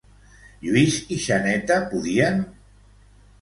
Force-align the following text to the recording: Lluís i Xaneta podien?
Lluís 0.61 0.97
i 1.15 1.17
Xaneta 1.25 1.77
podien? 1.93 2.41